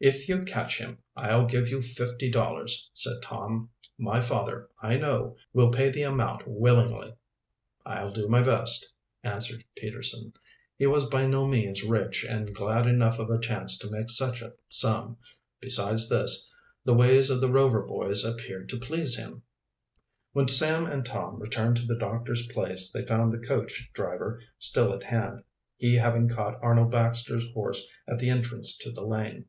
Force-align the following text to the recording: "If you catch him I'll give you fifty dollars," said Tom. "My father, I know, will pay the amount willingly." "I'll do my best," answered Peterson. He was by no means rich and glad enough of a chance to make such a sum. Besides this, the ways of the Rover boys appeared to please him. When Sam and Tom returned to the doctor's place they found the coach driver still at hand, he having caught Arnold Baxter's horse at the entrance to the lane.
"If 0.00 0.28
you 0.28 0.44
catch 0.44 0.78
him 0.78 0.98
I'll 1.16 1.46
give 1.46 1.68
you 1.68 1.82
fifty 1.82 2.30
dollars," 2.30 2.88
said 2.92 3.16
Tom. 3.20 3.68
"My 3.98 4.20
father, 4.20 4.68
I 4.80 4.94
know, 4.96 5.34
will 5.52 5.72
pay 5.72 5.90
the 5.90 6.04
amount 6.04 6.46
willingly." 6.46 7.14
"I'll 7.84 8.12
do 8.12 8.28
my 8.28 8.40
best," 8.40 8.94
answered 9.24 9.64
Peterson. 9.76 10.34
He 10.76 10.86
was 10.86 11.10
by 11.10 11.26
no 11.26 11.48
means 11.48 11.82
rich 11.82 12.24
and 12.24 12.54
glad 12.54 12.86
enough 12.86 13.18
of 13.18 13.28
a 13.28 13.40
chance 13.40 13.76
to 13.78 13.90
make 13.90 14.08
such 14.08 14.40
a 14.40 14.52
sum. 14.68 15.16
Besides 15.60 16.08
this, 16.08 16.54
the 16.84 16.94
ways 16.94 17.28
of 17.28 17.40
the 17.40 17.50
Rover 17.50 17.82
boys 17.82 18.24
appeared 18.24 18.68
to 18.68 18.78
please 18.78 19.16
him. 19.16 19.42
When 20.32 20.46
Sam 20.46 20.86
and 20.86 21.04
Tom 21.04 21.42
returned 21.42 21.76
to 21.78 21.86
the 21.86 21.98
doctor's 21.98 22.46
place 22.46 22.92
they 22.92 23.04
found 23.04 23.32
the 23.32 23.40
coach 23.44 23.90
driver 23.94 24.40
still 24.60 24.92
at 24.92 25.02
hand, 25.02 25.42
he 25.76 25.96
having 25.96 26.28
caught 26.28 26.62
Arnold 26.62 26.92
Baxter's 26.92 27.46
horse 27.52 27.88
at 28.06 28.20
the 28.20 28.30
entrance 28.30 28.78
to 28.78 28.92
the 28.92 29.02
lane. 29.04 29.46